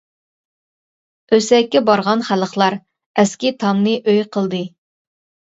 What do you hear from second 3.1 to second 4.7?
ئەسكى تامنى ئۆي قىلدى.